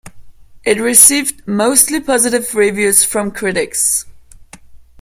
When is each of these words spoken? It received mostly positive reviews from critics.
It 0.65 0.79
received 0.79 1.47
mostly 1.47 1.99
positive 1.99 2.55
reviews 2.55 3.03
from 3.05 3.29
critics. 3.29 4.07